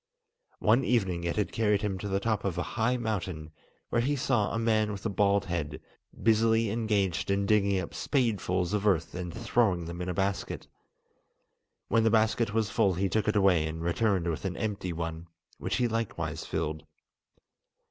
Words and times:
One 0.57 0.83
evening 0.83 1.25
it 1.25 1.35
had 1.35 1.51
carried 1.51 1.83
him 1.83 1.99
to 1.99 2.07
the 2.07 2.19
top 2.19 2.43
of 2.43 2.57
a 2.57 2.63
high 2.73 2.97
mountain, 2.97 3.51
where 3.89 4.01
he 4.01 4.15
saw 4.15 4.51
a 4.51 4.57
man 4.57 4.91
with 4.91 5.05
a 5.05 5.09
bald 5.09 5.45
head, 5.45 5.79
busily 6.23 6.71
engaged 6.71 7.29
in 7.29 7.45
digging 7.45 7.79
up 7.79 7.93
spadefuls 7.93 8.73
of 8.73 8.87
earth 8.87 9.13
and 9.13 9.31
throwing 9.31 9.85
them 9.85 10.01
in 10.01 10.09
a 10.09 10.15
basket. 10.15 10.65
When 11.87 12.03
the 12.03 12.09
basket 12.09 12.51
was 12.51 12.71
full 12.71 12.95
he 12.95 13.09
took 13.09 13.27
it 13.27 13.35
away 13.35 13.67
and 13.67 13.83
returned 13.83 14.27
with 14.27 14.43
an 14.43 14.57
empty 14.57 14.91
one, 14.91 15.27
which 15.59 15.75
he 15.75 15.87
likewise 15.87 16.47
filled. 16.47 16.83